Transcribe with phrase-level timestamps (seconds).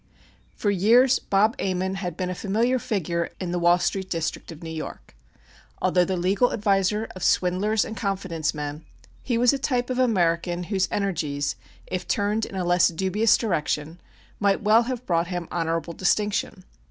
[0.55, 4.63] For years "Bob" Ammon had been a familiar figure in the Wall Street district of
[4.63, 5.13] New York.
[5.79, 8.83] Although the legal adviser of swindlers and confidence men,
[9.21, 14.01] he was a type of American whose energies, if turned in a less dubious direction,
[14.39, 16.63] might well have brought him honorable distinction.